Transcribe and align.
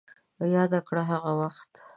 ياده 0.55 0.79
کړه 0.87 1.03
هغه 1.11 1.31
وخت 1.41 1.71